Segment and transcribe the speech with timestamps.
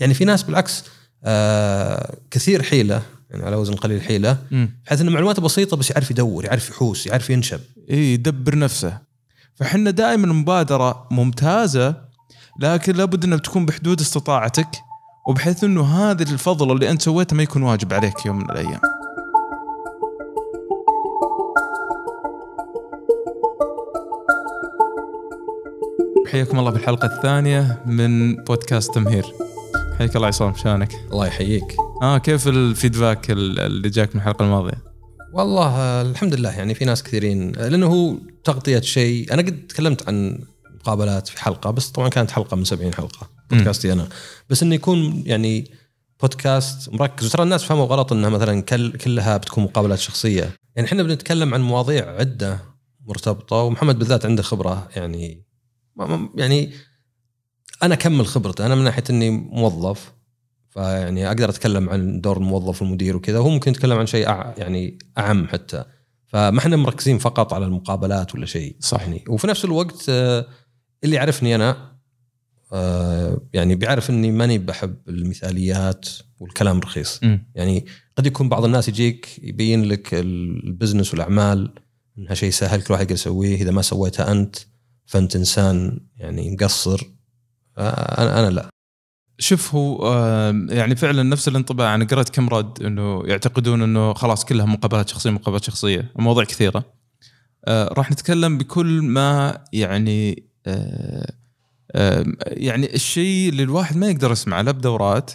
[0.00, 0.84] يعني في ناس بالعكس
[1.24, 4.38] آه كثير حيلة يعني على وزن قليل حيلة.
[4.86, 7.60] بحيث إنه معلوماته بسيطة بس يعرف يدور يعرف يحوس يعرف ينشب
[7.90, 8.98] اي يدبر نفسه
[9.54, 11.96] فحنا دائما مبادرة ممتازة
[12.60, 14.68] لكن لابد إنها تكون بحدود استطاعتك
[15.28, 18.80] وبحيث إنه هذا الفضل اللي أنت سويته ما يكون واجب عليك يوم من الأيام.
[26.32, 29.24] حياكم الله في الحلقة الثانية من بودكاست تمهير.
[29.98, 31.76] حياك الله عصام شلونك؟ الله يحييك.
[32.02, 34.84] آه كيف الفيدباك اللي جاك من الحلقة الماضية؟
[35.32, 36.50] والله آه، الحمد لله.
[36.50, 39.32] يعني في ناس كثيرين آه، لأنه هو تغطية شيء.
[39.32, 40.38] أنا قد تكلمت عن
[40.74, 44.08] مقابلات في حلقة بس طبعا كانت حلقة من 70 حلقة بودكاستي أنا.
[44.50, 45.70] بس إنه يكون يعني
[46.22, 47.26] بودكاست مركز.
[47.26, 50.52] وترى الناس فهموا غلط إنها مثلا كل كلها بتكون مقابلات شخصية.
[50.76, 52.58] يعني إحنا بنتكلم عن مواضيع عدة
[53.06, 55.44] مرتبطة ومحمد بالذات عنده خبرة يعني
[56.34, 56.72] يعني
[57.82, 60.12] أنا أكمل خبرته أنا من ناحية إني موظف
[60.70, 64.98] فيعني أقدر أتكلم عن دور الموظف والمدير وكذا وهو ممكن يتكلم عن شيء أع يعني
[65.18, 65.84] أعم حتى.
[66.26, 68.76] فما إحنا مركزين فقط على المقابلات ولا شيء.
[68.80, 69.00] صح.
[69.00, 70.46] يعني وفي نفس الوقت آه،
[71.04, 71.94] اللي يعرفني أنا
[72.72, 76.08] آه، يعني بيعرف إني ماني بحب المثاليات
[76.40, 77.20] والكلام رخيص.
[77.22, 77.86] امم يعني
[78.16, 81.74] قد يكون بعض الناس يجيك يبين لك البزنس والأعمال
[82.18, 83.56] إنها شيء سهل كل واحد يقدر يسويه.
[83.56, 84.56] إذا ما سويتها أنت
[85.06, 87.13] فأنت إنسان يعني مقصر.
[87.78, 88.68] أنا أنا لا.
[89.38, 90.08] شوف هو
[90.68, 95.30] يعني فعلا نفس الانطباع أنا قرأت كم رد إنه يعتقدون إنه خلاص كلها مقابلات شخصية
[95.30, 96.84] مقابلات شخصية مواضيع كثيرة.
[97.64, 101.32] آه، راح نتكلم بكل ما يعني آه،
[102.46, 105.32] يعني الشيء اللي الواحد ما يقدر يسمعه لا بدورات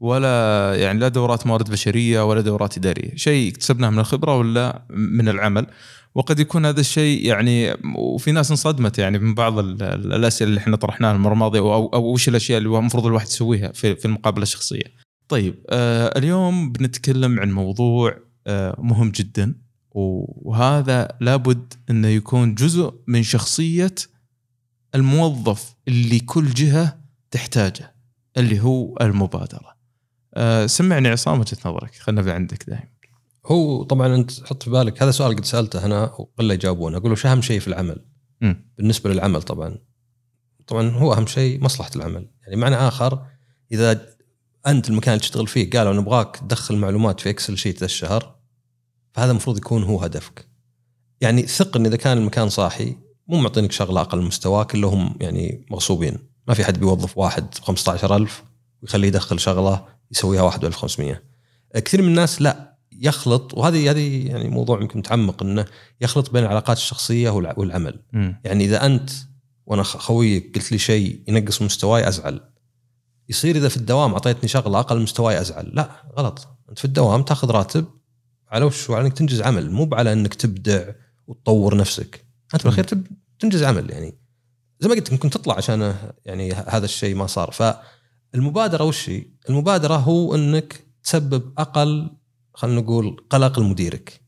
[0.00, 5.28] ولا يعني لا دورات موارد بشرية ولا دورات إدارية، شيء اكتسبناه من الخبرة ولا من
[5.28, 5.66] العمل.
[6.14, 10.60] وقد يكون هذا الشيء يعني وفي ناس انصدمت يعني من بعض ال- ال- الأسئلة اللي
[10.60, 14.42] إحنا طرحناها المرة الماضية أو أو وش الأشياء اللي المفروض الواحد يسويها في في المقابلة
[14.42, 15.04] الشخصية.
[15.28, 19.54] طيب آه اليوم بنتكلم عن موضوع آه مهم جدا
[19.90, 23.94] وهذا لابد إنه يكون جزء من شخصية
[24.94, 26.98] الموظف اللي كل جهة
[27.30, 27.94] تحتاجه
[28.36, 29.74] اللي هو المبادرة.
[30.34, 32.93] آه سمعني عصام وجهة نظرك خلينا عندك دائما.
[33.46, 36.96] هو طبعا أنت حط في بالك هذا سؤال قد سألته أنا وقله يجاوبونه.
[36.96, 38.04] أقول له أهم شيء في العمل؟
[38.40, 38.70] مم.
[38.78, 39.78] بالنسبة للعمل طبعا.
[40.66, 42.30] طبعا هو أهم شيء مصلحة العمل.
[42.42, 43.26] يعني معنى آخر
[43.72, 44.06] إذا
[44.66, 48.34] أنت المكان اللي تشتغل فيه قالوا نبغاك تدخل معلومات في Excel sheet ذا الشهر
[49.12, 50.48] فهذا المفروض يكون هو هدفك.
[51.20, 52.96] يعني ثق إن إذا كان المكان صاحي
[53.28, 56.18] مو معطينك شغلة أقل من مستواك الا هم يعني مغصوبين.
[56.48, 58.44] ما في حد بيوظف واحد ب 15000
[58.82, 61.22] ويخليه يدخل شغلة يسويها واحد ب 1500
[61.74, 62.73] كثير من الناس لا.
[63.00, 65.64] يخلط وهذه هذه يعني موضوع يمكن متعمق إنه
[66.00, 68.02] يخلط بين العلاقات الشخصية والع- والعمل.
[68.12, 68.40] مم.
[68.44, 69.10] يعني إذا أنت
[69.66, 72.40] وأنا خويك قلت لي شيء ينقص مستواي أزعل.
[73.28, 75.70] يصير إذا في الدوام أعطيتني شغلة أقل مستواي أزعل.
[75.74, 76.48] لا غلط.
[76.68, 77.84] أنت في الدوام تأخذ راتب
[78.48, 80.84] على وش؟ على إنك تنجز عمل مو على إنك تبدع
[81.26, 82.24] وتطور نفسك.
[82.54, 82.84] أنت بالأخير
[83.38, 84.18] تنجز عمل يعني.
[84.80, 85.94] زي ما قلت ممكن تطلع عشان
[86.24, 87.50] يعني هذا الشيء ما صار.
[88.32, 92.10] فالمبادرة وش هي؟ المبادرة هو إنك تسبب أقل
[92.54, 94.20] خلينا نقول قلق لمديرك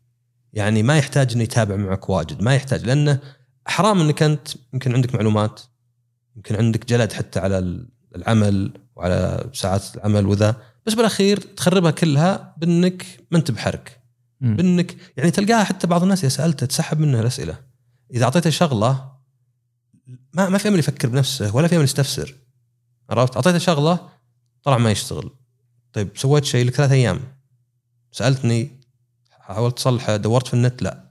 [0.53, 3.21] يعني ما يحتاج إنه يتابع معك واجد ما يحتاج لأنه
[3.67, 5.61] حرام إنك أنت يمكن عندك معلومات
[6.37, 10.57] يمكن عندك جلد حتى على العمل وعلى ساعات العمل وذا
[10.87, 14.01] بس بالأخير تخربها كلها بإنك ما أنت بحرك.
[14.57, 17.59] بإنك يعني تلقاها حتى بعض الناس إذا سألته تسحب منه الأسئلة.
[18.15, 19.13] إذا أعطيته شغلة
[20.35, 22.35] ما ما في أمل يفكر بنفسه ولا في أمل يستفسر.
[23.11, 24.09] عرفت؟ أعطيته شغلة
[24.63, 25.31] طلع ما يشتغل.
[25.93, 27.21] طيب سويت شيء لك ثلاث أيام.
[28.17, 28.71] سألتني
[29.41, 31.05] حاولت تصلحه دورت في النت لا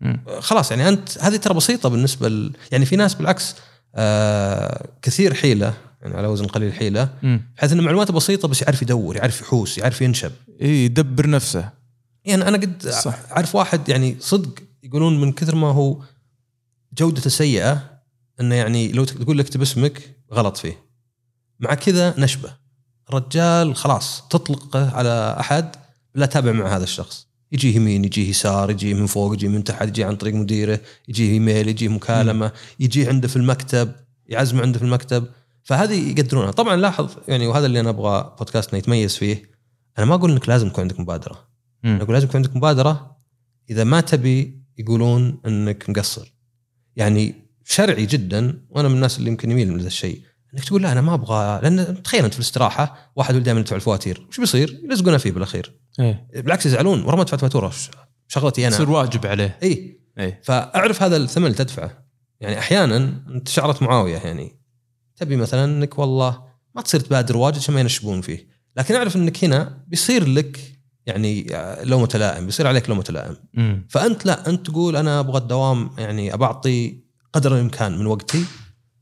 [0.00, 0.20] مم.
[0.40, 2.52] خلاص يعني أنت هذه ترى بسيطة بالنسبة ل...
[2.72, 3.54] يعني في ناس بالعكس
[3.94, 7.08] آه كثير حيلة يعني على وزن قليل حيلة.
[7.56, 10.32] بحيث إن معلوماته بسيطة بس يعرف يدور يعرف يحوس يعرف ينشب
[10.62, 11.70] إي يدبر نفسه
[12.24, 12.88] يعني أنا قد.
[12.88, 13.18] صح.
[13.30, 16.02] أعرف واحد يعني صدق يقولون من كثر ما هو
[16.98, 18.00] جودته سيئة
[18.40, 20.76] إنه يعني لو تقول لك اكتب اسمك غلط فيه
[21.60, 22.52] مع كذا نشبه
[23.10, 25.76] رجال خلاص تطلقه على أحد
[26.14, 27.26] لا تابع مع هذا الشخص.
[27.52, 31.32] يجيه يمين يجيه يسار يجيه من فوق يجيه من تحت يجيه عن طريق مديره يجيه
[31.32, 33.92] إيميل يجيه مكالمة يجيه عنده في المكتب
[34.26, 35.26] يعزمه عنده في المكتب.
[35.62, 36.50] فهذه يقدرونها.
[36.50, 39.50] طبعا لاحظ يعني وهذا اللي أنا أبغى بودكاستنا يتميز فيه.
[39.98, 41.48] أنا ما أقول إنك لازم يكون عندك مبادرة.
[41.84, 41.94] مم.
[41.94, 43.16] أنا أقول لازم يكون عندك مبادرة
[43.70, 46.34] إذا ما تبي يقولون إنك مقصر.
[46.96, 47.34] يعني
[47.64, 50.22] شرعي جدا وأنا من الناس اللي يمكن يميل من هذا الشيء.
[50.54, 53.76] إنك تقول لا أنا ما أبغى لأن تخيل أنت في الاستراحة واحد ولد دائما يدفع
[53.76, 55.80] الفواتير وش بيصير؟ يلزقونه فيه بالأخير.
[56.00, 56.28] إيه.
[56.34, 57.72] بالعكس يزعلون ورا ما دفعت فاتورة
[58.28, 59.58] شغلتي أنا؟ يصير واجب عليه.
[59.62, 60.00] إي.
[60.18, 62.04] إيه فأعرف هذا الثمن اللي تدفعه.
[62.40, 62.96] يعني أحيانا
[63.28, 64.60] أنت شعرت معاوية يعني.
[65.16, 66.42] تبي مثلا إنك والله
[66.74, 68.48] ما تصير تبادر واجد عشان ما ينشبون فيه.
[68.76, 71.46] لكن أعرف إنك هنا بيصير لك يعني
[71.82, 73.86] لومه لائم بيصير عليك لومه لائم مم.
[73.90, 78.44] فأنت لا أنت تقول أنا أبغى الدوام يعني ابى اعطي قدر الإمكان من وقتي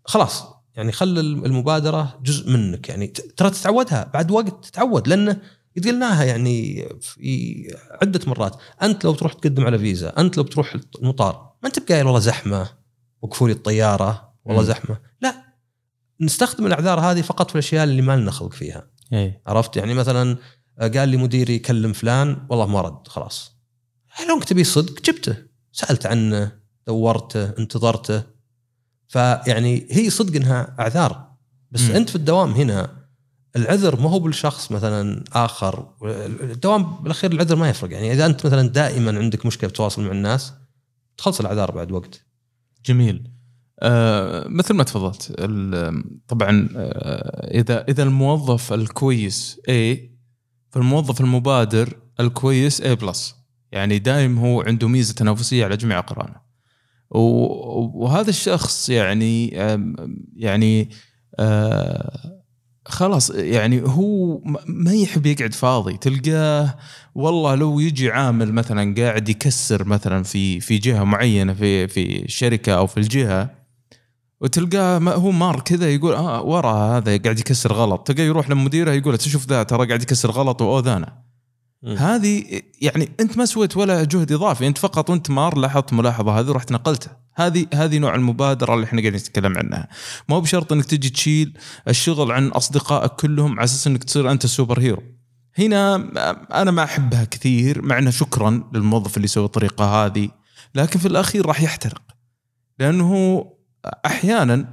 [0.04, 0.55] خلاص.
[0.76, 2.88] يعني خل المبادرة جزء منك.
[2.88, 5.40] يعني ترى تتعودها بعد وقت تتعود لأنه
[5.76, 8.56] قد قلناها يعني في عدة مرات.
[8.82, 12.68] أنت لو تروح تقدم على فيزا أنت لو بتروح المطار ما أنت بقايل والله زحمة
[13.22, 14.62] وقفوا لي الطيارة والله.
[14.62, 14.98] زحمة.
[15.20, 15.44] لا
[16.20, 18.90] نستخدم الأعذار هذه فقط في الأشياء اللي ما لنا خلق فيها.
[19.12, 20.36] اي عرفت؟ يعني مثلا
[20.80, 23.56] قال لي مديري كلم فلان والله ما رد خلاص.
[24.28, 25.36] لو تبي صدق؟ جبته.
[25.72, 26.52] سألت عنه
[26.86, 28.35] دورته انتظرته.
[29.08, 31.32] فيعني هي صدق إنها أعذار.
[31.70, 31.90] بس.
[31.90, 31.92] م.
[31.92, 33.06] أنت في الدوام هنا
[33.56, 35.88] العذر ما هو بالشخص مثلا آخر.
[36.42, 37.92] الدوام بالأخير العذر ما يفرق.
[37.92, 40.52] يعني إذا أنت مثلا دائما عندك مشكلة بتواصل مع الناس
[41.16, 42.26] تخلص الأعذار بعد وقت.
[42.86, 43.30] جميل.
[43.80, 45.32] آه مثل ما تفضلت
[46.28, 49.98] طبعا آه إذا إذا الموظف الكويس A
[50.70, 53.34] فالموظف المبادر الكويس A بلس
[53.72, 56.45] يعني دائم هو عنده ميزة تنافسية على جميع أقرانه.
[57.10, 59.48] وهذا الشخص يعني
[60.36, 60.90] يعني
[61.38, 62.42] آه
[62.86, 66.74] خلاص يعني هو ما- يحب يقعد فاضي تلقاه
[67.14, 72.72] والله لو يجي عامل مثلا قاعد يكسر مثلا في في جهة معينة في في الشركة
[72.72, 73.50] أو في الجهة
[74.40, 79.12] وتلقاه هو مار كذا يقول آه ورا هذا قاعد يكسر غلط تلقاه يروح لمديره يقول
[79.12, 81.25] له تشوف ذا ترى قاعد يكسر غلط وأوذانا مم.
[81.84, 86.48] هذه يعني أنت ما سويت ولا جهد إضافي أنت فقط وأنت مار لاحظت ملاحظة هذه
[86.48, 87.16] ورحت نقلتها.
[87.34, 89.88] هذه هذه نوع المبادرة اللي إحنا قاعدين نتكلم عنها.
[90.28, 91.58] ما هو بشرط إنك تجي تشيل
[91.88, 95.02] الشغل عن أصدقائك كلهم على أساس إنك تصير أنت السوبر هيرو.
[95.58, 95.94] هنا
[96.62, 100.28] أنا ما أحبها كثير مع إنه شكرا للموظف اللي يسوي الطريقة هذه
[100.74, 102.02] لكن في الأخير راح يحترق.
[102.78, 103.44] لأنه
[104.06, 104.70] أحيانا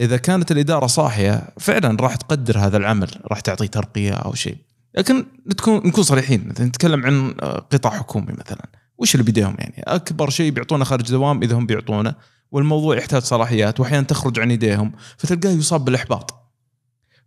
[0.00, 4.56] إذا كانت الإدارة صاحية فعلا راح تقدر هذا العمل راح تعطيه ترقية أو شيء.
[4.96, 6.48] لكن نكون نكون صريحين.
[6.48, 7.32] مثلا نتكلم عن
[7.70, 8.68] قطاع حكومي مثلا.
[8.98, 12.14] وش اللي بيديهم يعني؟ أكبر شيء بيعطونه خارج دوام إذا هم بيعطونه.
[12.50, 14.92] والموضوع يحتاج صلاحيات واحيانا تخرج عن يديهم.
[15.18, 16.44] فتلقاه يصاب بالإحباط.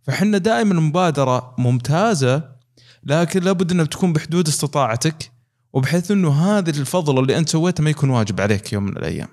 [0.02, 2.58] فحنا دائما المبادره ممتازة
[3.04, 5.30] لكن لابد إنها تكون بحدود استطاعتك
[5.72, 9.28] وبحيث إنه هذا الفضل اللي أنت سويته ما يكون واجب عليك يوم من الأيام.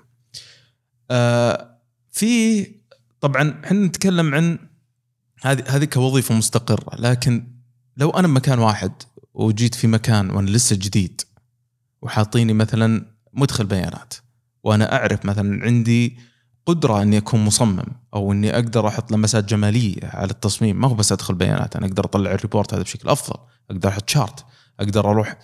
[1.10, 1.78] آه
[2.10, 2.66] في
[3.20, 4.58] طبعا إحنا نتكلم عن
[5.42, 7.55] هذه هذه كوظيفة مستقرة لكن
[7.96, 8.92] لو أنا بمكان واحد
[9.34, 11.20] وجيت في مكان وأنا لسه جديد
[12.02, 14.14] وحاطيني مثلا مدخل بيانات
[14.64, 16.18] وأنا أعرف مثلا عندي
[16.66, 17.84] قدرة إني أكون مصمم
[18.14, 22.04] أو إني أقدر أحط لمسات جمالية على التصميم ما هو بس أدخل بيانات أنا أقدر
[22.04, 23.40] أطلع الريبورت هذا بشكل أفضل
[23.70, 24.44] أقدر أحط شارت
[24.80, 25.38] أقدر أروح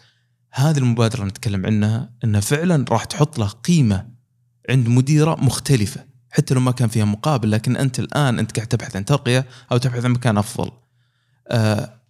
[0.51, 4.09] هذه المبادرة اللي نتكلم عنها إنها فعلا راح تحط له قيمة
[4.71, 8.97] عند مديرة مختلفة حتى لو ما كان فيها مقابل لكن أنت الآن أنت قاعد تبحث
[8.97, 10.71] عن ترقية أو تبحث عن مكان أفضل.
[11.49, 12.02] آه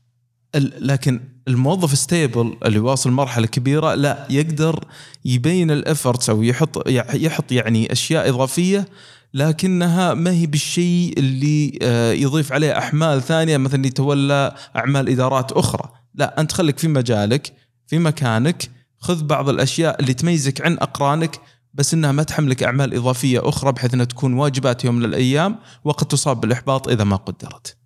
[0.55, 4.85] لكن الموظف stable اللي واصل مرحلة كبيرة لا يقدر
[5.25, 8.89] يبين ال efforts أو يحط يحط يعني أشياء إضافية
[9.35, 15.93] لكنها ما هي بالشيء اللي آه، يضيف عليه أحمال ثانية مثلا يتولى أعمال إدارات أخرى،
[16.15, 17.53] لا أنت خليك في مجالك
[17.87, 21.41] في مكانك خذ بعض الأشياء اللي تميزك عن أقرانك
[21.75, 26.07] بس إنها ما تحملك أعمال إضافية أخرى بحيث إنها تكون واجبات يوم من الأيام وقد
[26.07, 27.77] تصاب بالإحباط إذا ما قدرت.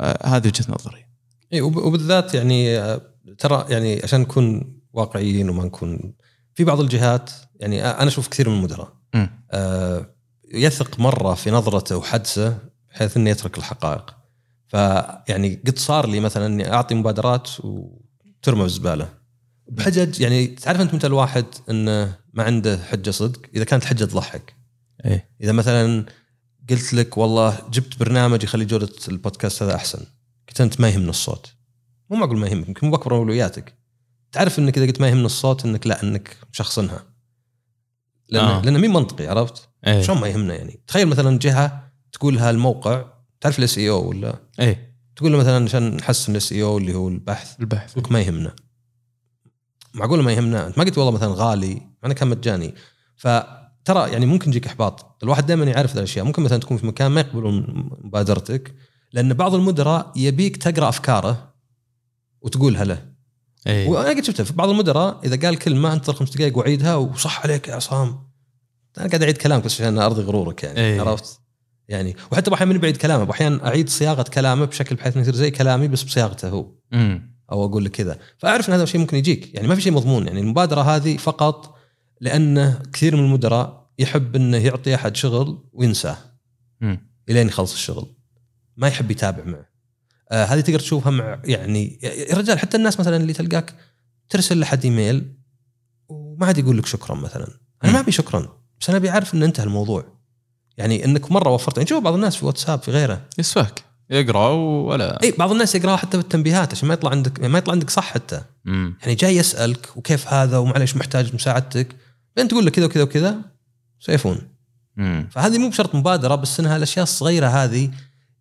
[0.00, 1.03] آه هذه وجهة نظري.
[1.54, 3.00] اي وب- وبالذات يعني آه،
[3.38, 6.14] ترى يعني عشان نكون واقعيين وما نكون
[6.54, 8.92] في بعض الجهات يعني أنا أشوف كثير من المدراء.
[9.50, 10.06] آه،
[10.54, 12.58] يثق مرة في نظرته وحدسه
[12.90, 14.14] بحيث إنه يترك الحقائق.
[14.68, 19.08] فيعني قد صار لي مثلا إني أعطي مبادرات وترمى بالزباله
[19.68, 24.54] بحجج يعني تعرف أنت متى الواحد إنه ما عنده حجة صدق؟ إذا كانت حجة تضحك.
[25.04, 25.28] إيه.
[25.40, 26.04] إذا مثلا
[26.70, 30.04] قلت لك والله جبت برنامج يخلي جودة البودكاست هذا أحسن.
[30.48, 31.54] قلت أنت ما يهمنا الصوت.
[32.10, 33.74] مو معقول ما يهمك يمكن مو باكبر اولوياتك
[34.32, 37.04] تعرف إنك إذا قلت ما يهمنا الصوت إنك لا إنك مشخصنها
[38.28, 38.62] لأن آه.
[38.62, 40.02] لأن مين منطقي عرفت؟ إيه.
[40.02, 43.04] شلون ما يهمنا يعني؟ تخيل مثلا جهة تقول لها الموقع
[43.40, 44.94] تعرف ال SEO ولا؟ إيه.
[45.16, 47.60] تقول له مثلا عشان نحسن ال SEO اللي هو البحث.
[47.60, 47.98] البحث.
[47.98, 48.56] لك ما يهمنا.
[49.94, 52.74] معقول ما يهمنا؟ أنت ما قلت والله مثلا غالي انه كان مجاني.
[53.16, 55.22] فترى يعني ممكن يجيك إحباط.
[55.22, 56.24] الواحد دائما يعرف الأشياء.
[56.24, 57.66] ممكن مثلا تكون في مكان ما يقبلون
[58.04, 58.74] مبادرتك.
[59.14, 61.54] لأن بعض المدراء يبيك تقرأ أفكاره
[62.40, 63.12] وتقولها له.
[63.66, 63.88] إيه.
[63.88, 67.68] وأنا قد شفتها في بعض المدراء إذا قال كلمة انتظر خمس دقائق واعيدها وصح عليك
[67.68, 68.08] يا عصام.
[68.98, 71.00] أنا قاعد أعيد كلامك بس عشان أرضي غرورك يعني إيه.
[71.00, 71.40] عرفت؟
[71.88, 75.50] يعني وحتى أحيانا من بعيد كلامه أحيانا أعيد صياغة كلامه بشكل بحيث إنه يصير زي
[75.50, 76.70] كلامي بس بصياغته هو.
[77.52, 78.18] أو أقول لك كذا.
[78.38, 79.54] فأعرف إن هذا الشيء ممكن يجيك.
[79.54, 81.74] يعني ما في شيء مضمون يعني المبادرة هذه فقط
[82.20, 86.16] لأنه كثير من المدراء يحب إنه يعطي أحد شغل وينساه.
[87.28, 88.06] إلين يخلص الشغل.
[88.76, 89.68] ما يحب يتابع معه.
[90.30, 93.74] آه هذه تقدر تشوفها مع يعني يا رجال حتى الناس مثلا اللي تلقاك
[94.28, 95.34] ترسل لحد إيميل
[96.08, 97.48] وما عاد يقول لك شكرا مثلا.
[97.84, 98.48] أنا ما أبي شكرا
[98.80, 100.14] بس أنا أبي أعرف إن انتهى الموضوع.
[100.76, 103.26] يعني إنك مرة وفرت يعني شوف بعض الناس في واتساب في غيره.
[103.38, 107.72] يسفك يقرأ ولا؟ إي بعض الناس يقراها حتى بالتنبيهات عشان ما يطلع عندك ما يطلع
[107.72, 108.42] عندك صح حتى.
[108.64, 108.96] مم.
[109.02, 111.96] يعني جاي يسألك وكيف هذا ومعليش محتاج مساعدتك
[112.36, 113.36] بعدين تقول له كذا وكذا وكذا
[114.00, 114.38] سيفون.
[114.96, 115.28] مم.
[115.32, 117.90] فهذه مو بشرط مبادرة بس إنها الأشياء الصغيرة هذه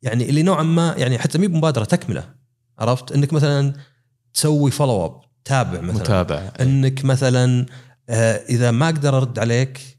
[0.03, 2.29] يعني اللي نوعا ما يعني حتى مي بمبادرة تكملة
[2.79, 3.73] عرفت؟ إنك مثلا
[4.33, 6.01] تسوي follow up تابع مثلا.
[6.01, 6.51] متابع.
[6.61, 7.65] إنك مثلا
[8.09, 9.97] آه، إذا ما أقدر أرد عليك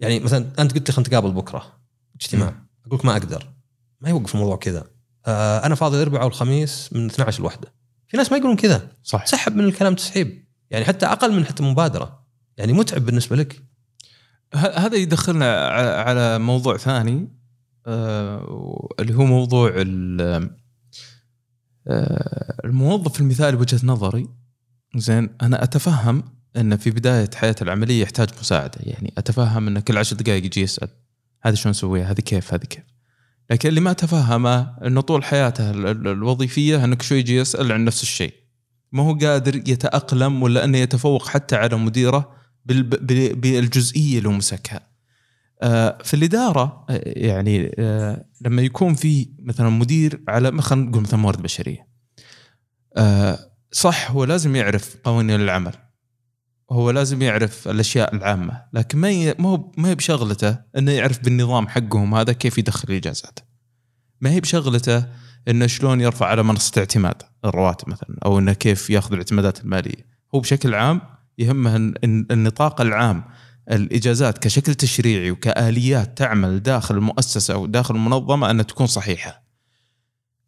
[0.00, 1.72] يعني مثلا أنت قلت لي خلينا نتقابل بكرة
[2.20, 2.54] اجتماع.
[2.86, 3.52] أقول لك ما أقدر.
[4.00, 4.84] ما يوقف الموضوع كذا.
[5.26, 7.72] آه، أنا فاضي الأربعاء والخميس من 12 لوحدة.
[8.08, 8.88] في ناس ما يقولون كذا.
[9.02, 9.26] صح.
[9.26, 10.44] سحب من الكلام تسحيب.
[10.70, 12.26] يعني حتى أقل من حتى مبادرة.
[12.56, 13.62] يعني متعب بالنسبة لك.
[14.54, 15.68] هذا يدخلنا
[16.00, 17.41] على موضوع ثاني.
[17.86, 19.72] اللي هو موضوع
[21.88, 24.28] آه، الموظف المثالي بوجهة نظري
[24.96, 26.22] زين أنا أتفهم
[26.56, 30.88] انه في بداية حياته العملية يحتاج مساعدة يعني أتفهم انه كل عشر دقائق يجي يسأل
[31.42, 32.82] هذه شلون نسويها هذه كيف هذه كيف.
[33.50, 37.84] لكن اللي ما أتفهمه انه طول حياته ال- ال- الوظيفية أنك شوي يجي يسأل عن
[37.84, 38.34] نفس الشيء.
[38.92, 42.30] ما هو قادر يتأقلم ولا أنه يتفوق حتى على مديره
[42.64, 44.76] بال- بال- بالجزئية اللي مسكها.
[44.76, 44.91] آه،
[46.04, 51.42] في الإدارة آه، يعني آه، لما يكون في مثلا مدير على خلينا نقول مثلا موارد
[51.42, 51.88] بشرية.
[52.96, 53.38] آه،
[53.72, 55.72] صح هو لازم يعرف قوانين العمل.
[56.72, 59.34] هو لازم يعرف الأشياء العامة لكن ما.
[59.38, 63.38] ما هو ما هي بشغلته إنه يعرف بالنظام حقهم هذا كيف يدخل الإجازات.
[64.20, 65.06] ما هي بشغلته
[65.48, 70.06] إنه شلون يرفع على منصة اعتماد الرواتب مثلا أو إنه كيف يأخذ الاعتمادات المالية.
[70.34, 71.00] هو بشكل عام
[71.38, 73.24] يهمه الن- الن- النطاق العام
[73.70, 79.42] الإجازات كشكل تشريعي وكآليات تعمل داخل المؤسسة أو داخل المنظمة أنها تكون صحيحة.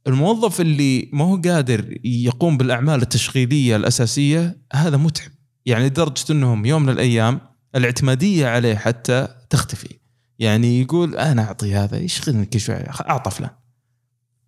[0.06, 5.30] الموظف اللي ما هو قادر يقوم بالأعمال التشغيلية الأساسية هذا متعب
[5.66, 7.40] يعني لدرجة أنهم يوم من الأيام
[7.74, 9.98] الاعتمادية عليه حتى تختفي.
[10.38, 12.72] يعني يقول أنا أعطي هذا يشغلني كل
[13.08, 13.50] أعطى فلان.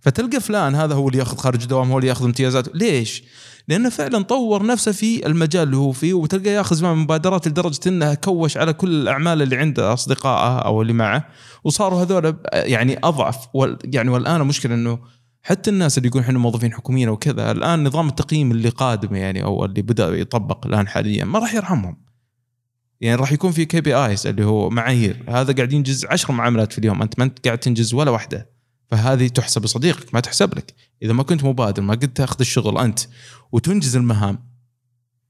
[0.07, 3.25] فتلقى فلان هذا هو اللي ياخذ خارج الدوام هو اللي ياخذ امتيازات ليش؟
[3.69, 8.15] لأنه فعلا طور نفسه في المجال اللي هو فيه وتلقاه ياخذ معه مبادرات لدرجة إنه
[8.15, 11.29] كوش على كل الأعمال اللي عنده أصدقائه أو اللي معه.
[11.65, 13.49] وصاروا هذول يعني أضعف.
[13.85, 14.99] يعني والآن المشكلة إنه
[15.43, 19.65] حتى الناس اللي يقولون إحنا موظفين حكوميين وكذا الآن نظام التقييم اللي قادم يعني أو
[19.65, 21.97] اللي بدأ يطبق الآن حاليا ما راح يرحمهم.
[23.01, 25.25] يعني راح يكون في KPIs اللي هو معايير.
[25.29, 27.03] هذا قاعد ينجز 10 معاملات في اليوم.
[27.03, 28.56] أنت ما أنت قاعد تنجز ولا واحدة.
[28.91, 30.75] فهذه تحسب لصديقك ما تحسب لك.
[31.03, 33.01] إذا ما كنت مبادر ما قد تأخذ الشغل أنت
[33.53, 34.39] وتنجز المهام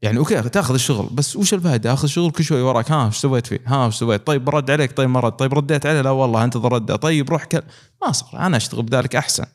[0.03, 2.91] يعني أوكي تأخذ الشغل بس وش الفائده أخذ شغل كل شوي وراك.
[2.91, 4.97] ها وش سويت فيه؟ ها وش سويت؟ طيب برد عليك.
[4.97, 6.01] طيب ما رد؟ طيب رديت عليه.
[6.01, 7.63] لا والله انتظر رده طيب روح كل.
[8.03, 8.47] ما صار.
[8.47, 9.47] أنا أشتغل بذلك أحسن.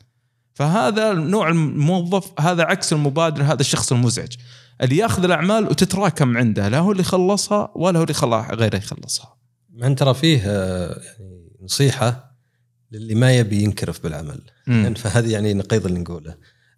[0.53, 4.33] فهذا نوع الموظف هذا عكس المبادر هذا الشخص المزعج.
[4.81, 9.35] اللي يأخذ الأعمال وتتراكم عنده لا هو اللي يخلصها ولا هو اللي خلاها غيره يخلصها.
[9.73, 12.30] مع ان ترى فيه آه، يعني نصيحة
[12.91, 14.41] للي ما يبي ينكرف بالعمل.
[14.67, 16.35] يعني فهذه يعني نقيض اللي نقوله.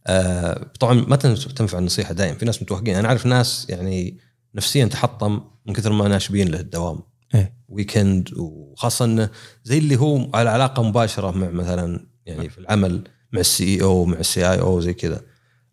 [0.07, 2.37] آه، طبعا ما تنف- تنفع النصيحة دائما.
[2.37, 2.95] في ناس متوهقين.
[2.95, 4.17] أنا أعرف ناس يعني
[4.55, 6.99] نفسيا تحطم من كثر ما ناشبين له الدوام.
[7.35, 7.53] إيه.
[7.69, 9.29] ويكند وخاصه إنه
[9.63, 14.05] زي اللي هو على علاقة مباشرة مع مثلا يعني في العمل مع السي اي أو
[14.05, 15.21] مع السي اي أو زي كذا.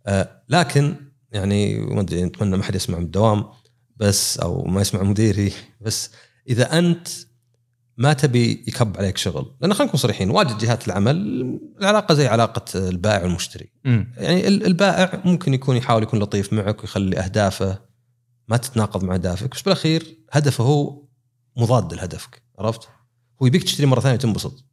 [0.07, 0.95] آه، لكن
[1.33, 3.45] يعني ما أدري اتمنى ما حد يسمع من الدوام
[3.97, 5.53] بس أو ما يسمع مديري.
[5.81, 6.11] بس
[6.49, 7.09] إذا أنت
[8.01, 9.57] ما تبي يكب عليك شغل.
[9.61, 11.17] لأن خلينا نكون صريحين واجد جهات العمل
[11.81, 13.71] العلاقة زي علاقة البائع والمشتري.
[13.87, 17.79] امم يعني ال- البائع ممكن يكون يحاول يكون لطيف معك ويخلي أهدافه
[18.49, 21.03] ما تتناقض مع أهدافك بس بالأخير هدفه هو
[21.57, 22.89] مضاد لهدفك عرفت؟
[23.43, 24.65] هو يبيك تشتري مرة ثانية وتنبسط.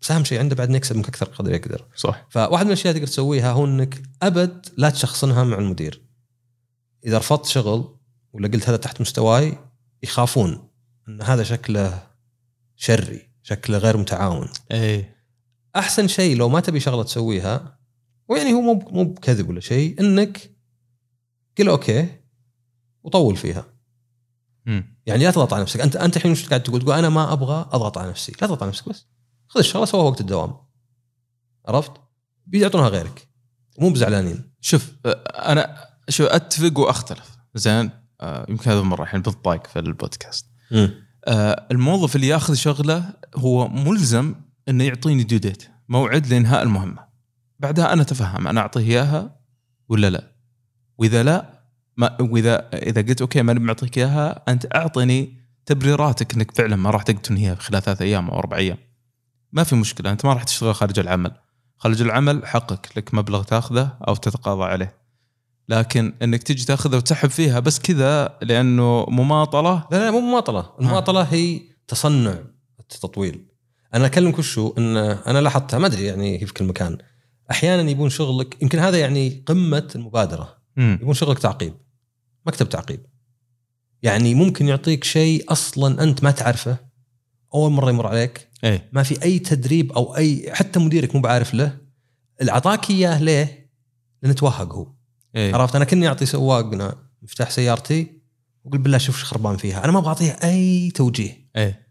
[0.00, 1.84] بس أهم شيء عنده بعد نكسب منك أكثر قدر يقدر.
[1.96, 2.26] صح.
[2.30, 6.02] فواحد من الأشياء تقدر تسويها هو إنك أبد لا تشخصنها مع المدير.
[7.06, 7.96] إذا رفضت شغل
[8.32, 9.58] ولا قلت هذا تحت مستواي
[10.02, 10.68] يخافون
[11.08, 12.07] إن هذا شكله
[12.80, 14.48] شري شكله غير متعاون.
[14.70, 15.16] إيه.
[15.76, 17.78] أحسن شيء لو ما تبي شغلة تسويها
[18.28, 20.50] ويعني هو مو مو بكذب ولا شيء إنك
[21.58, 22.08] قل أوكي
[23.02, 23.66] وطول فيها.
[24.66, 25.80] امم يعني لا تضغط على نفسك.
[25.80, 28.32] أنت أنت الحين وش قاعد تقول؟ تقول أنا ما أبغى أضغط على نفسي.
[28.32, 29.06] لا تضغط على نفسك بس.
[29.48, 30.56] خذ الشغلة سوها وقت الدوام.
[31.66, 31.92] عرفت؟
[32.46, 33.28] بيعطونها غيرك.
[33.78, 34.52] مو بزعلانين.
[34.60, 34.92] شوف.
[35.26, 35.76] أنا
[36.08, 37.36] شوف أتفق وأختلف.
[37.54, 40.46] زين؟ آه، يمكن هذا مره الحين بالضايق في البودكاست.
[40.72, 40.90] آه،
[41.70, 43.04] الموظف اللي ياخذ شغله
[43.36, 44.34] هو ملزم
[44.68, 47.08] إنه يعطيني ديو ديت موعد لإنهاء المهمة.
[47.60, 49.36] بعدها أنا أتفهم أنا أعطيه إياها
[49.88, 50.32] ولا لا؟
[50.98, 51.60] وإذا لا
[51.96, 57.02] ما وإذا إذا قلت أوكي ماني معطيك إياها أنت أعطني تبريراتك إنك فعلا ما راح
[57.02, 58.78] تقدر تنهيها خلال ثلاث أيام أو أربع أيام.
[59.52, 61.32] ما في مشكلة أنت ما راح تشتغل خارج العمل.
[61.76, 64.97] خارج العمل حقك لك مبلغ تاخذه أو تتقاضى عليه.
[65.68, 69.86] لكن إنك تجي تاخذها وتسحب فيها بس كذا لأنه مماطلة.
[69.92, 70.72] لا لا مو مماطلة.
[70.80, 72.38] المماطله هي تصنع
[72.80, 73.46] التطويل.
[73.94, 76.98] أنا اكلمك وشو إن أنا لاحظتها ما أدري يعني هي في كل مكان.
[77.50, 80.58] أحيانا يبون شغلك يمكن هذا يعني قمة المبادرة.
[80.76, 80.98] مم.
[81.02, 81.74] يبون شغلك تعقيب
[82.46, 83.06] مكتب تعقيب.
[84.02, 86.76] يعني ممكن يعطيك شيء أصلا أنت ما تعرفه
[87.54, 88.88] أول مرة يمر عليك إيه.
[88.92, 91.78] ما في أي تدريب أو أي حتى مديرك مو بعارف له
[92.40, 93.70] اللي اعطاك إياه ليه؟
[94.22, 94.97] لأنه توهق هو.
[95.38, 95.54] إيه.
[95.54, 98.06] عرفت؟ أنا كني أعطي سواقنا مفتاح سيارتي
[98.64, 99.84] واقول بالله شوف إيش خربان فيها.
[99.84, 101.50] أنا ما أبغى اعطيه أي توجيه.
[101.56, 101.88] إيه.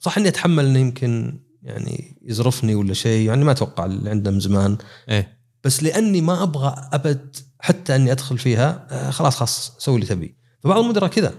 [0.00, 4.40] صح إني اتحمل انه يمكن يعني يزرفني ولا شيء يعني ما أتوقع اللي عنده من
[4.40, 4.78] زمان.
[5.08, 5.38] إيه.
[5.64, 10.36] بس لأني ما أبغى أبد حتى إني أدخل فيها آه خلاص خلاص سوي اللي تبي.
[10.60, 11.34] فبعض المدراء كذا.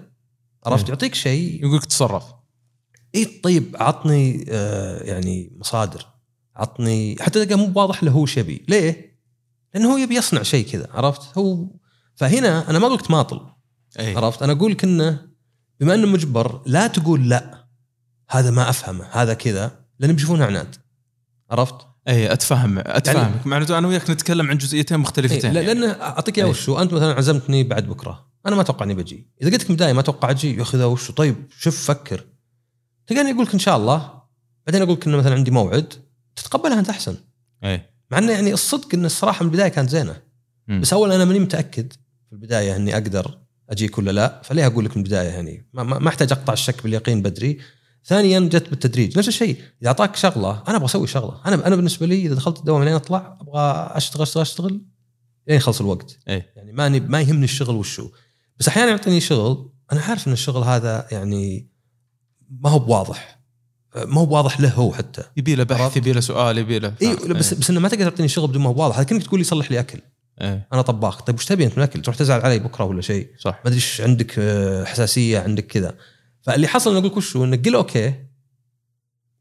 [0.65, 0.89] عرفت؟ إيه.
[0.89, 1.65] يعطيك شيء.
[1.65, 2.23] يقولك تصرف.
[3.15, 6.05] اي طيب عطني آه يعني مصادر.
[6.55, 9.08] عطني حتى تلقى مو واضح له هو إيش يبي ليه؟
[9.73, 11.67] لأنه هو يبي يصنع شيء كذا عرفت؟ هو
[12.15, 13.41] فهنا أنا ما قلت ماطل
[13.99, 14.17] إيه.
[14.17, 15.29] عرفت؟ أنا أقول انه
[15.79, 17.65] بما أنه مجبر لا تقول لا
[18.29, 20.75] هذا ما أفهمه هذا كذا لأن بيشوفونه عناد
[21.51, 21.75] عرفت؟
[22.07, 25.79] إيه أتفهم اتفهمك يعني معناته أنا وياك نتكلم عن جزئيتين مختلفتين لا- يعني.
[25.79, 26.51] لأن أعطيك اياها إيه.
[26.51, 26.81] وشو.
[26.81, 28.29] أنت مثلا عزمتني بعد بكرة.
[28.45, 29.29] أنا ما أتوقع إني بجي.
[29.41, 32.25] إذا قلت لك من البدايه ما أتوقع أجي يا أخي ذا وشو؟ طيب شوف فكر.
[33.07, 34.21] تلقاني أقول لك إن شاء الله
[34.67, 35.93] بعدين أقول لك إنه مثلا عندي موعد
[36.35, 37.17] تتقبلها أنت أحسن.
[37.63, 37.89] إيه.
[38.11, 40.21] مع إنه يعني الصدق ان الصراحة من البداية كانت زينة.
[40.67, 40.81] مم.
[40.81, 43.37] بس اول أنا ماني متأكد في البداية إني أقدر
[43.69, 46.83] أجيك ولا لا فليه أقول لك من البداية يعني؟ ما, ما ما أحتاج أقطع الشك
[46.83, 47.59] باليقين بدري.
[48.05, 51.41] ثانيا جت بالتدريج نفس الشيء إذا أعطاك شغلة أنا أبغى أسوي شغلة.
[51.45, 54.81] أنا أنا بالنسبة لي إذا دخلت الدوام لين أطلع أبغى أشتغل أشتغل أشتغل
[55.47, 56.17] لين يخلص الوقت.
[56.27, 56.53] إيه.
[56.55, 58.09] يعني ماني ما يهمني الشغل وشو.
[58.59, 61.69] بس أحيانا يعطيني شغل أنا عارف إن الشغل هذا يعني
[62.49, 63.38] ما هو بواضح.
[63.95, 65.23] ما هو بواضح له هو حتى.
[65.37, 68.27] يبي له بحث؟ يبي له سؤال يبي له إي بس بس إنه ما تقدر تعطيني
[68.27, 68.95] شغل بدون ما هو واضح.
[68.95, 69.99] هذا كانك تقول لي صلح لي أكل.
[70.41, 70.67] إيه.
[70.73, 71.21] أنا طباخ.
[71.21, 73.51] طيب وش تبي أنت من الاكل تروح تزعل علي بكرة ولا شيء؟ صح.
[73.51, 75.95] ما أدري إيش عندك آه، حساسية عندك كذا.
[76.41, 78.13] فاللي حصل إنه أقول لك وشو انك قل okay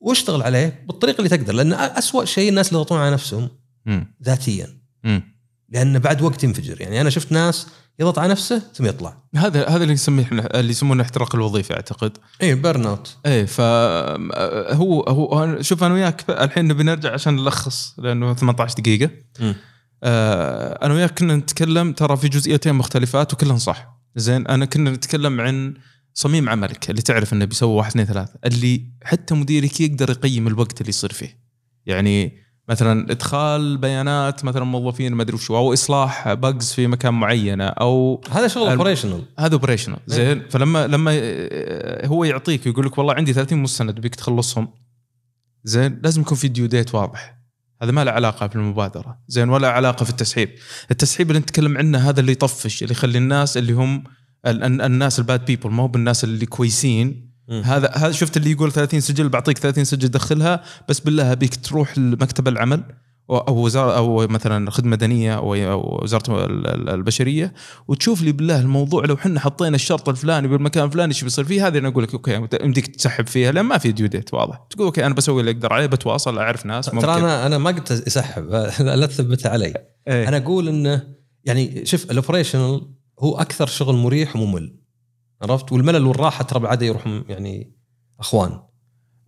[0.01, 1.53] واشتغل عليه بالطريقة اللي تقدر.
[1.55, 3.49] لأن اسوء شيء الناس اللي يضغطون على نفسهم
[3.87, 4.14] مم.
[4.23, 4.79] ذاتيا.
[5.05, 5.23] مم.
[5.68, 6.81] لأن بعد وقت ينفجر.
[6.81, 7.66] يعني أنا شفت ناس
[8.01, 9.23] يضغط على نفسه ثم يطلع.
[9.37, 12.13] هذا هذا اللي يسميه إحنا- اللي يسمونه احتراق الوظيفي أعتقد.
[12.43, 13.61] اي burnout إيه ف
[14.71, 19.11] هو هو شوف أنا وياك الحين نبي نرجع عشان نلخص لأنه 18 دقيقة.
[20.03, 23.99] آه أنا وياك كنا نتكلم ترى في جزئيتين مختلفات وكلهن صح.
[24.17, 25.75] زين أنا كنا نتكلم عن
[26.15, 30.81] صميم عملك اللي تعرف إنه بيسوي واحد اثنين ثلاثة اللي حتى مديرك يقدر يقيم الوقت
[30.81, 31.39] اللي يصير فيه.
[31.87, 37.64] يعني مثلا إدخال بيانات مثلا موظفين ما أدري وشو أو إصلاح bugs في مكان معينة
[37.66, 43.14] أو هذا شغل operational هذا operational زين فلما لما آه، هو يعطيك يقول لك والله
[43.14, 44.68] عندي 30 مستند بيك تخلصهم.
[45.64, 47.38] زين لازم يكون في due date واضح.
[47.83, 50.50] هذا ما له علاقة في المبادره زين ولا علاقة في التسحيب.
[50.90, 54.04] التسحيب اللي نتكلم عنه هذا اللي يطفش اللي يخلي الناس اللي هم
[54.46, 58.51] ال- ال- الناس ال bad people ما هو بالناس اللي كويسين هذا هذا شفت اللي
[58.51, 62.83] يقول 30 سجل بعطيك 30 سجل دخلها بس بالله ابيك تروح لمكتب العمل
[63.31, 67.53] أو وزاره أو مثلا خدمة مدنيه أو وزارة ال- ال- البشرية
[67.89, 71.79] وتشوف لي بالله الموضوع لو إحنا حطينا الشرط الفلاني بالمكان الفلاني إيش بيصير فيه هذه
[71.79, 74.67] أنا أقول لك okay يمديك تسحب فيها لأن ما في due date واضح.
[74.71, 77.07] تقول okay أنا بسوي اللي أقدر عليه بتواصل أعرف ناس ممكن.
[77.07, 78.45] ترى أنا أنا ما قلت يسحب
[78.81, 79.75] لا تثبتها علي.
[80.09, 80.29] إيه.
[80.29, 81.03] أنا أقول إنه
[81.45, 82.81] يعني شوف ال operational
[83.21, 84.78] هو أكثر شغل مريح وممل.
[85.42, 87.72] عرفت؟ والملل والراحة ترى بالعاده يروحون يعني
[88.20, 88.61] أخوان.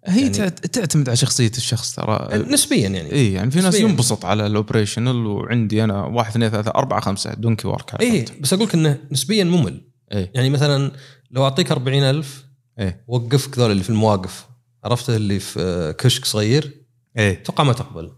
[0.07, 2.29] هي يعني- تعت- تعتمد على شخصية الشخص ترى.
[2.53, 3.12] نسبيا يعني.
[3.12, 3.75] إي يعني في ناس.
[3.75, 8.53] ينبسط على ال operational وعندي أنا واحد اثنين ثلاثة أربعة خمسة donkey work إي بس
[8.53, 9.87] أقول لك إنه نسبيا ممل.
[10.12, 10.31] إي.
[10.35, 10.92] يعني مثلا
[11.31, 12.44] لو أعطيك 40000
[12.79, 13.01] إي.
[13.07, 14.46] وقفك ذول اللي في المواقف
[14.85, 16.85] عرفت؟ اللي في كشك صغير.
[17.18, 17.31] إي.
[17.33, 18.12] أتوقع ما تقبل.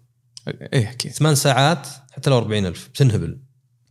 [0.74, 1.12] إي أكيد.
[1.12, 3.41] ثمان ساعات حتى لو 40000 بتنهبل.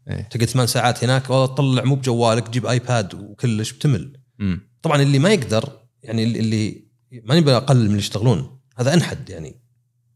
[0.10, 0.22] إيه.
[0.22, 4.18] تقعد ثمان ساعات هناك والله تطلع مو بجوالك تجيب iPad وكلش بتمل.
[4.42, 5.70] امم طبعا اللي ما يقدر
[6.04, 6.86] يعني اللي-
[7.24, 8.60] ما نبي اقلل من اللي يشتغلون.
[8.78, 9.62] هذا أنحد يعني.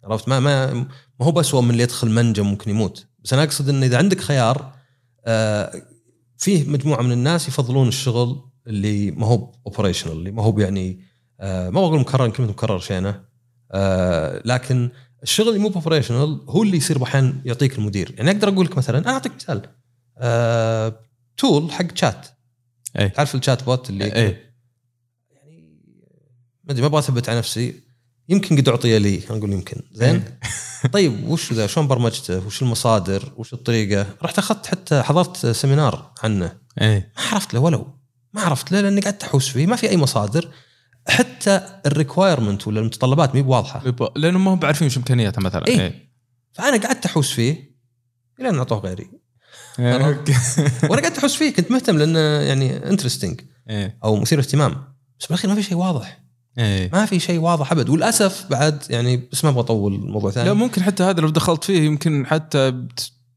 [0.03, 0.85] عرفت؟ ما ما ما
[1.21, 3.07] هو بسوى من اللي يدخل منجم ممكن يموت.
[3.23, 4.73] بس أنا أقصد إن إذا عندك خيار
[5.25, 5.81] آه
[6.37, 10.99] فيه مجموعة من الناس يفضلون الشغل اللي ما هو operational اللي ما هو يعني
[11.39, 13.21] آه ما بقول مكرر كلمة مكرر شينة.
[13.71, 14.89] آه لكن
[15.23, 18.15] الشغل اللي مو operational هو اللي يصير أحيانا يعطيك المدير.
[18.17, 19.61] يعني أقدر أقول لك مثلا أنا أعطيك مثال.
[20.17, 20.99] آه
[21.37, 22.27] تول حق شات
[22.99, 24.37] اي تعرف ال chatbot اللي اي
[25.31, 25.79] يعني
[26.63, 27.75] ما أدري ما أبغى أثبت على نفسي.
[28.29, 29.81] يمكن قد أعطي لي خلينا نقول يمكن.
[29.91, 30.23] زين؟
[30.93, 36.57] طيب وش ذا؟ شلون برمجته؟ وش المصادر؟ وش الطريقة؟ رحت أخذت حتى حضرت seminar عنه.
[36.81, 37.87] اي ما عرفت له ولو.
[38.33, 39.67] ما عرفت له لأني قعدت أحوس فيه.
[39.67, 40.49] ما في أي مصادر.
[41.07, 43.83] حتى ال requirement ولا المتطلبات مي بواضحة.
[44.15, 45.67] لأنه ما هم بعارفين وش امكانياته مثلا.
[45.67, 45.79] إيه.
[45.79, 46.09] اي
[46.53, 47.75] فأنا قعدت أحوس فيه
[48.39, 49.09] إلى أن أعطوه غيري.
[49.79, 49.93] إيه،.
[50.89, 53.97] وأنا قعدت أحوس فيه كنت مهتم لأنه يعني interesting إيه.
[54.03, 54.83] أو مثير اهتمام.
[55.19, 56.25] بس بالأخير ما في شيء واضح.
[56.57, 56.89] إيه.
[56.93, 57.89] ما في شيء واضح أبد.
[57.89, 60.47] وللأسف بعد يعني بس ما أبغى أطول الموضوع ثاني.
[60.47, 62.73] لا ممكن حتى هذا لو دخلت فيه يمكن حتى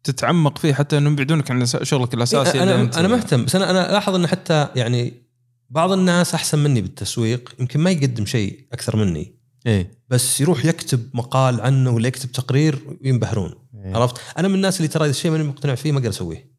[0.04, 3.44] تتعمق فيه حتى إنهم يبعدونك عن شغلك الأساسي إيه أنا أنا مهتم.
[3.44, 5.27] بس أنا أنا لاحظ إنه حتى يعني
[5.70, 9.38] بعض الناس أحسن مني بالتسويق يمكن ما يقدم شيء أكثر مني.
[9.66, 9.90] إيه.
[10.08, 13.54] بس يروح يكتب مقال عنه ولا يكتب تقرير وينبهرون
[13.84, 13.96] إيه.
[13.96, 16.52] عرفت؟ أنا من الناس اللي ترى إذا الشيء ماني مقتنع فيه ما أقدر أسويه.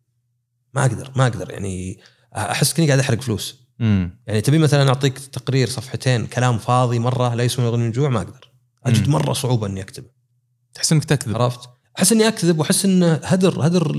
[0.74, 1.52] ما أقدر ما أقدر.
[1.52, 2.00] يعني
[2.36, 3.70] أحس كني قاعد أحرق فلوس.
[3.82, 8.22] امم يعني تبي مثلا أعطيك تقرير صفحتين كلام فاضي مرة لا يغني من جوع ما
[8.22, 8.52] أقدر.
[8.86, 9.14] أجد مم.
[9.14, 10.08] مرة صعوبة إني أكتبه.
[10.74, 11.42] تحس إنك تكذب.
[11.42, 13.92] عرفت؟ أحس إني أكذب وأحس إنه هدر هدر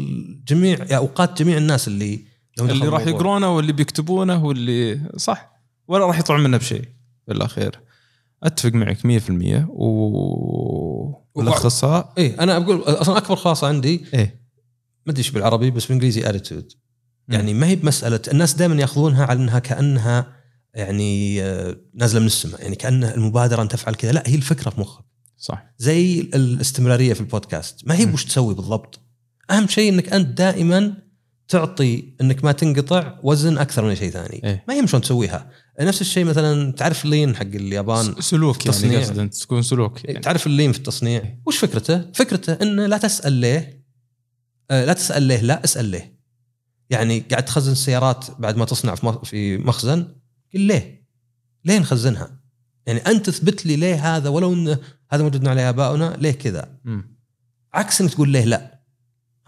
[0.49, 2.25] جميع يعني أوقات جميع الناس اللي
[2.61, 3.07] اللي راح.
[3.07, 5.53] يقرونه واللي بيكتبونه واللي صح.
[5.89, 6.85] ولا راح يطلعون منه بشيء.
[7.29, 7.81] بالاخير
[8.43, 9.91] أتفق معك 100% و
[11.35, 14.41] ولخصها إيه أنا أقول أصلا أكبر خلاصه عندي إيه.
[15.07, 16.73] ما أدري إيش بالعربي بس بالإنجليزي اتيتود
[17.29, 20.41] يعني ما هي بمسألة الناس دائما يأخذونها على إنها كأنها
[20.75, 22.63] يعني آه، نازلة من السماء.
[22.63, 24.13] يعني كان المبادرة أن تفعل كذا.
[24.13, 25.05] لا هي الفكرة في مخك.
[25.37, 25.75] صح.
[25.79, 27.89] زي الاستمرارية في البودكاست.
[27.89, 28.13] ما هي.
[28.13, 29.01] وش تسوي بالضبط.
[29.51, 30.95] أهم شيء إنك أنت دائما
[31.51, 34.41] تعطي إنك ما تنقطع وزن أكثر من شيء ثاني.
[34.45, 34.65] إيه.
[34.69, 35.51] ما يهم شلون تسويها.
[35.81, 38.97] نفس الشيء مثلا تعرف اللين حق اليابان سلوك يعني.
[38.97, 40.21] قصد تكون سلوك يعني.
[40.21, 41.39] تعرف اللين في التصنيع.
[41.47, 43.85] وش فكرته؟ فكرته انه لا تسأل ليه.
[44.71, 46.21] آه، لا تسأل ليه لا اسأل ليه.
[46.91, 50.03] يعني قاعد تخزن السيارات بعد ما تصنع في مخ- في مخزن
[50.55, 51.07] قل ليه؟
[51.65, 52.41] ليه نخزنها؟
[52.87, 54.79] يعني أنت تثبت لي ليه هذا ولو إنه
[55.11, 56.79] هذا موجودنا عليه اباؤنا ليه كذا.
[57.75, 58.81] عكس إنك تقول ليه لا.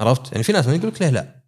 [0.01, 1.42] عرفت؟ يعني في ناس يقول لك ليه لا.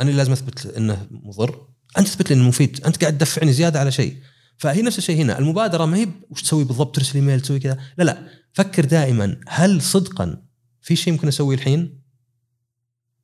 [0.00, 1.66] أنا لازم أثبت إنه مضر.
[1.98, 2.84] أنت تثبت لي إنه مفيد.
[2.86, 4.16] أنت قاعد تدفعني زيادة على شيء.
[4.56, 5.38] فهي نفس الشيء هنا.
[5.38, 7.78] المبادرة ما هي وش تسوي بالضبط ترسل إيميل تسوي كذا.
[7.98, 8.28] لا لا.
[8.52, 10.42] فكر دائما هل صدقا
[10.80, 12.02] في شيء ممكن أسويه الحين؟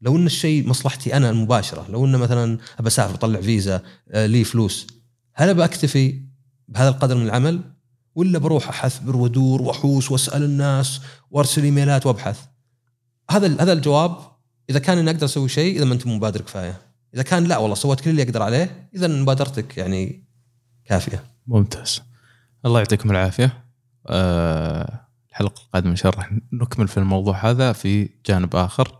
[0.01, 4.45] لو إن الشيء مصلحتي أنا المباشرة لو انه مثلا أبى أسافر أطلع فيزا آه، لي
[4.45, 4.87] فلوس
[5.35, 6.23] هل أبى أكتفي
[6.69, 7.61] بهذا القدر من العمل؟
[8.15, 12.41] ولا بروح احثبر وأدور وأحوس وأسأل الناس وأرسل إيميلات وأبحث؟
[13.31, 14.17] هذا هذا الجواب
[14.71, 16.81] إذا كان إني أقدر أسوي شيء إذا ما أنت مبادر كفاية.
[17.15, 20.25] إذا كان لا والله سويت كل اللي أقدر عليه إذا مبادرتك يعني
[20.85, 21.25] كافية.
[21.47, 22.03] ممتاز.
[22.67, 23.65] الله يعطيكم العافية.
[24.07, 25.01] أه
[25.31, 28.99] الحلقة القادمة إن شاء الله نكمل في الموضوع هذا في جانب آخر.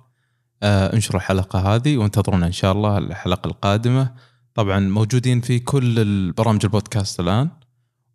[0.63, 4.15] أه انشروا الحلقة هذه وانتظرونا إن شاء الله الحلقة القادمة.
[4.55, 7.51] طبعا موجودين في كل البرامج البودكاست الآن.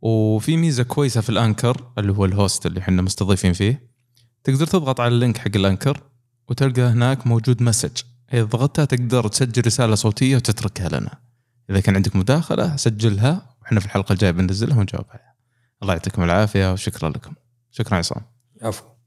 [0.02, 3.90] وفي ميزة كويسة في ال Anchor اللي هو ال host اللي إحنا مستضيفين فيه.
[4.44, 6.04] تقدر تضغط على ال link حق ال Anchor.
[6.50, 7.98] وتلقى هناك موجود message.
[8.34, 11.18] إذا ضغطتها تقدر تسجل رسالة صوتية وتتركها لنا.
[11.70, 13.56] إذا كان عندك مداخلة سجلها.
[13.62, 15.34] وإحنا في الحلقة الجاية بننزلها ونجاوب عليها.
[15.82, 17.34] الله يعطيكم العافية وشكرا لكم.
[17.72, 18.22] شكرا عصام.
[18.62, 18.99] عفوا.